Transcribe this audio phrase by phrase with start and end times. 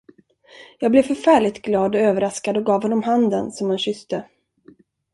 [0.79, 4.25] Jag blev förfärligt glad och överraskad och gav honom handen, som han kysste.